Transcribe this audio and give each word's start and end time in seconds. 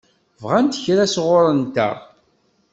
Bɣant 0.41 0.79
kra 0.83 1.05
sɣur-nteɣ? 1.15 1.97